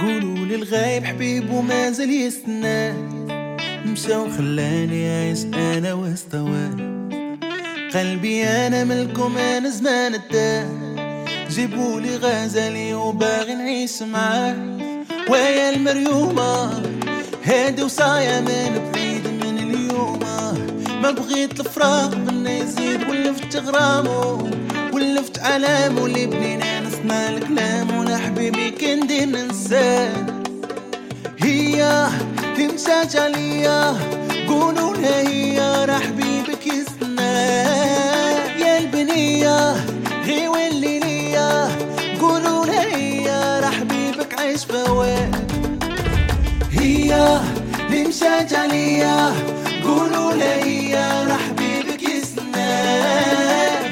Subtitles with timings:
[0.00, 2.92] قولوا الغايب حبيب وما زال يستنى
[3.86, 6.68] مشى وخلاني عايش أنا واستوى.
[7.94, 10.66] قلبي أنا ملكم أنا زمان الدار
[11.50, 14.56] جيبولي غزالي وباغي نعيش معاه.
[15.30, 16.82] ويا المريومة
[17.44, 20.18] هادي وصايا من بعيد من اليوم.
[21.02, 24.48] ما بغيت الفراق منا يزيد ولفت غرامو
[24.92, 27.98] ولفت علامو اللي بنينا نسمع الكلام.
[27.98, 29.26] ولا حبيبي كندير
[31.42, 32.06] هي
[32.56, 33.96] تمشى عليا
[34.48, 37.32] قولوا هي راه حبيبك يستنى
[38.62, 39.72] يا البنية
[40.26, 41.68] غي واللي ليا
[42.20, 43.26] قولوا هي
[43.60, 45.30] راه حبيبك عايش فواه
[46.72, 47.40] هي
[47.90, 49.32] تمشى عليا
[49.84, 50.94] قولوا هي
[51.28, 52.70] راه حبيبك يستنى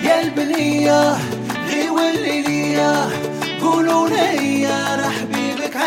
[0.04, 1.12] يا البنية
[1.70, 3.10] غي واللي ليا
[3.62, 4.47] قولوا لها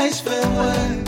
[0.01, 1.01] عايش فواه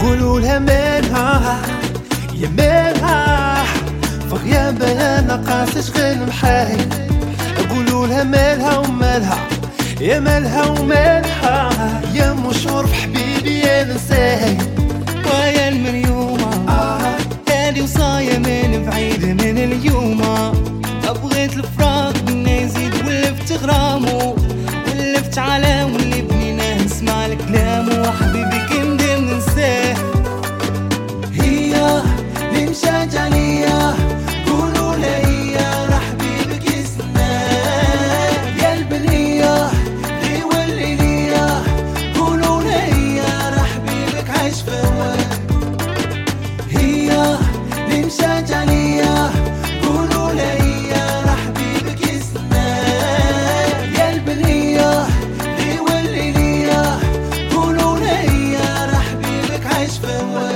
[0.00, 1.60] قولوا لها مالها
[2.34, 3.64] يا مالها
[4.30, 6.88] فغيابها ما قاسش غير محايل
[7.70, 9.38] قولوا لها مالها ومالها
[10.00, 11.17] يا مالها ومالها.
[23.62, 24.36] غرامو
[24.86, 25.77] ولفت عليه
[59.88, 60.47] spend